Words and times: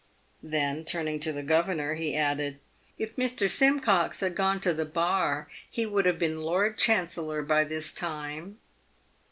Then, 0.41 0.83
turning 0.83 1.19
to 1.19 1.31
the 1.31 1.43
governor, 1.43 1.93
he 1.93 2.15
added," 2.15 2.57
If 2.97 3.17
Mr. 3.17 3.47
Simcox 3.47 4.21
had 4.21 4.33
gone 4.33 4.59
to 4.61 4.73
the 4.73 4.83
bar 4.83 5.47
he 5.69 5.85
would 5.85 6.07
have 6.07 6.17
been 6.17 6.41
Lord 6.41 6.75
Chan 6.75 7.09
cellor 7.09 7.43
by 7.47 7.65
this 7.65 7.91
time." 7.91 8.57